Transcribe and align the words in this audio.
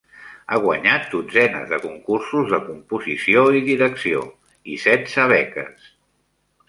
Ha 0.53 0.57
guanyat 0.61 1.03
dotzenes 1.11 1.67
de 1.73 1.79
concursos 1.83 2.49
de 2.53 2.59
composició 2.69 3.43
i 3.59 3.61
direcció, 3.69 4.25
i 4.73 4.79
setze 4.87 5.27
beques. 5.35 5.87